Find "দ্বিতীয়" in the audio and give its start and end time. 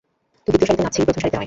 0.51-0.67